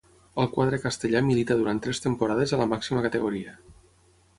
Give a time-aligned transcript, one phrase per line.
[0.43, 3.59] Al quadre castellà milita durant tres temporades a la màxima categoria.